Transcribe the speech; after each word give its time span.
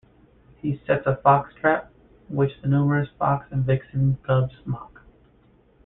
He 0.57 0.81
sets 0.87 1.05
a 1.05 1.17
fox 1.17 1.53
trap, 1.53 1.91
which 2.27 2.59
the 2.63 2.67
numerous 2.67 3.09
fox 3.19 3.45
and 3.51 3.63
vixen 3.63 4.17
cubs 4.25 4.55
mock. 4.65 5.03